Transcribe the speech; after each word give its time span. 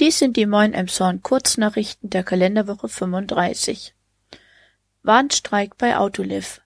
Dies 0.00 0.20
sind 0.20 0.36
die 0.36 0.46
Moin 0.46 0.74
Emshorn 0.74 1.24
Kurznachrichten 1.24 2.08
der 2.08 2.22
Kalenderwoche 2.22 2.88
35. 2.88 3.96
Warnstreik 5.02 5.76
bei 5.76 5.96
Autoliv. 5.96 6.60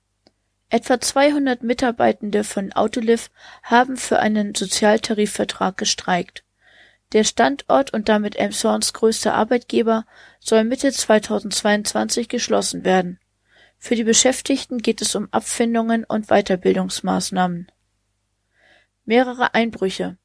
Etwa 0.69 1.01
200 1.01 1.63
Mitarbeitende 1.63 2.45
von 2.45 2.75
Autoliv 2.75 3.31
haben 3.63 3.97
für 3.97 4.19
einen 4.19 4.55
Sozialtarifvertrag 4.55 5.79
gestreikt. 5.79 6.45
Der 7.15 7.25
Standort 7.25 7.95
und 7.95 8.11
damit 8.11 8.37
Emshorns 8.37 8.93
größter 8.93 9.33
Arbeitgeber 9.33 10.05
soll 10.39 10.65
Mitte 10.65 10.93
2022 10.93 12.29
geschlossen 12.29 12.85
werden. 12.85 13.19
Für 13.79 13.97
die 13.97 14.05
Beschäftigten 14.05 14.77
geht 14.77 15.01
es 15.01 15.15
um 15.15 15.29
Abfindungen 15.31 16.05
und 16.05 16.27
Weiterbildungsmaßnahmen. 16.27 17.73
Mehrere 19.07 19.55
Einbrüche. 19.55 20.19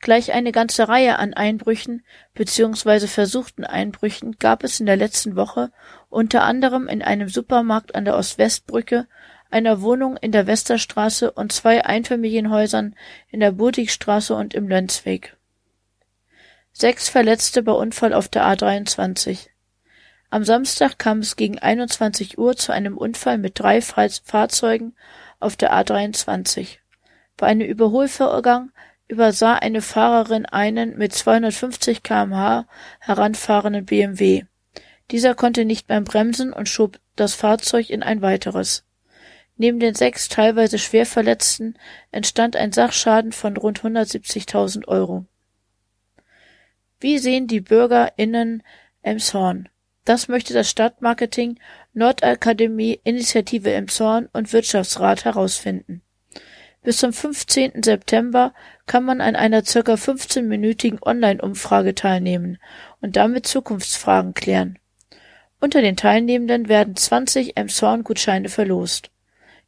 Gleich 0.00 0.32
eine 0.32 0.52
ganze 0.52 0.88
Reihe 0.88 1.18
an 1.18 1.34
Einbrüchen 1.34 2.04
bzw. 2.34 3.06
versuchten 3.06 3.64
Einbrüchen 3.64 4.36
gab 4.38 4.62
es 4.62 4.78
in 4.78 4.86
der 4.86 4.96
letzten 4.96 5.36
Woche 5.36 5.72
unter 6.10 6.42
anderem 6.44 6.86
in 6.86 7.02
einem 7.02 7.28
Supermarkt 7.28 7.94
an 7.94 8.04
der 8.04 8.16
Ost-West-Brücke, 8.16 9.06
einer 9.50 9.80
Wohnung 9.80 10.16
in 10.16 10.32
der 10.32 10.46
Westerstraße 10.46 11.30
und 11.30 11.52
zwei 11.52 11.84
Einfamilienhäusern 11.84 12.94
in 13.30 13.40
der 13.40 13.52
Budwigstraße 13.52 14.34
und 14.34 14.54
im 14.54 14.68
Lenzweg. 14.68 15.36
Sechs 16.72 17.08
Verletzte 17.08 17.62
bei 17.62 17.72
Unfall 17.72 18.12
auf 18.12 18.28
der 18.28 18.44
A23. 18.44 19.48
Am 20.28 20.44
Samstag 20.44 20.98
kam 20.98 21.20
es 21.20 21.36
gegen 21.36 21.58
21 21.58 22.36
Uhr 22.36 22.56
zu 22.56 22.72
einem 22.72 22.98
Unfall 22.98 23.38
mit 23.38 23.58
drei 23.58 23.80
Fahrzeugen 23.80 24.94
auf 25.40 25.56
der 25.56 25.72
A23. 25.72 26.78
Bei 27.36 27.46
einem 27.46 27.66
Überholvorgang 27.66 28.72
übersah 29.08 29.54
eine 29.54 29.82
Fahrerin 29.82 30.46
einen 30.46 30.96
mit 30.96 31.12
250 31.12 32.02
km/h 32.02 32.66
heranfahrenden 33.00 33.86
BMW. 33.86 34.44
Dieser 35.10 35.34
konnte 35.34 35.64
nicht 35.64 35.88
mehr 35.88 36.00
bremsen 36.00 36.52
und 36.52 36.68
schob 36.68 36.98
das 37.14 37.34
Fahrzeug 37.34 37.90
in 37.90 38.02
ein 38.02 38.22
weiteres. 38.22 38.84
Neben 39.56 39.80
den 39.80 39.94
sechs 39.94 40.28
teilweise 40.28 40.78
Schwerverletzten 40.78 41.78
entstand 42.10 42.56
ein 42.56 42.72
Sachschaden 42.72 43.32
von 43.32 43.56
rund 43.56 43.80
170.000 43.80 44.86
Euro. 44.88 45.24
Wie 47.00 47.18
sehen 47.18 47.46
die 47.46 47.60
BürgerInnen 47.60 48.62
Emshorn? 49.02 49.68
Das 50.04 50.28
möchte 50.28 50.54
das 50.54 50.70
Stadtmarketing, 50.70 51.58
Nordakademie, 51.94 53.00
Initiative 53.02 53.72
Emshorn 53.72 54.28
und 54.32 54.52
Wirtschaftsrat 54.52 55.24
herausfinden. 55.24 56.02
Bis 56.86 56.96
zum 56.98 57.12
15. 57.12 57.82
September 57.82 58.54
kann 58.86 59.02
man 59.02 59.20
an 59.20 59.34
einer 59.34 59.64
circa 59.64 59.94
15-minütigen 59.94 61.02
Online-Umfrage 61.02 61.96
teilnehmen 61.96 62.58
und 63.00 63.16
damit 63.16 63.48
Zukunftsfragen 63.48 64.34
klären. 64.34 64.78
Unter 65.58 65.82
den 65.82 65.96
Teilnehmenden 65.96 66.68
werden 66.68 66.94
20 66.94 67.56
Emshorn-Gutscheine 67.56 68.48
verlost. 68.48 69.10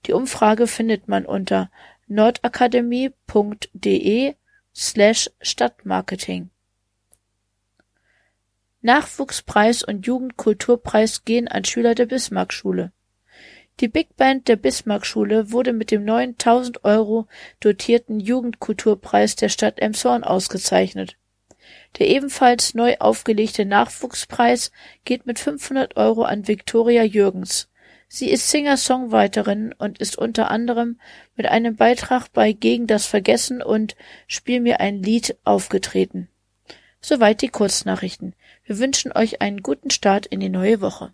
Die 0.06 0.12
Umfrage 0.12 0.69
findet 0.69 1.08
man 1.08 1.27
unter 1.27 1.72
nordakademie.de 2.06 4.36
slash 4.72 5.28
Stadtmarketing. 5.41 6.50
Nachwuchspreis 8.80 9.82
und 9.82 10.06
Jugendkulturpreis 10.06 11.25
gehen 11.25 11.48
an 11.48 11.64
Schüler 11.64 11.97
der 11.97 12.06
Bismarckschule. 12.06 12.92
Die 13.80 13.86
Big 13.86 14.16
Band 14.16 14.48
der 14.48 14.56
Bismarckschule 14.56 15.52
wurde 15.52 15.72
mit 15.72 15.92
dem 15.92 16.04
neuen 16.04 16.30
1000 16.30 16.84
Euro 16.84 17.28
dotierten 17.60 18.18
Jugendkulturpreis 18.18 19.36
der 19.36 19.48
Stadt 19.48 19.78
Emshorn 19.78 20.24
ausgezeichnet. 20.24 21.16
Der 21.98 22.08
ebenfalls 22.08 22.74
neu 22.74 22.96
aufgelegte 22.98 23.64
Nachwuchspreis 23.64 24.72
geht 25.04 25.26
mit 25.26 25.38
500 25.38 25.96
Euro 25.96 26.22
an 26.22 26.48
Viktoria 26.48 27.04
Jürgens. 27.04 27.68
Sie 28.08 28.30
ist 28.30 28.50
Singer-Songwriterin 28.50 29.72
und 29.78 29.98
ist 29.98 30.19
unter 30.19 30.50
anderem 30.50 30.98
mit 31.36 31.47
einem 31.47 31.76
Beitrag 31.76 32.32
bei 32.32 32.53
Gegen 32.53 32.88
das 32.88 33.06
Vergessen 33.06 33.62
und 33.62 33.94
Spiel 34.26 34.60
mir 34.60 34.80
ein 34.80 35.04
Lied 35.04 35.36
aufgetreten. 35.44 36.28
Soweit 37.00 37.42
die 37.42 37.48
Kurznachrichten. 37.48 38.34
Wir 38.64 38.78
wünschen 38.80 39.12
euch 39.12 39.41
einen 39.41 39.62
guten 39.62 39.91
Start 39.91 40.26
in 40.26 40.41
die 40.41 40.48
neue 40.48 40.80
Woche. 40.80 41.12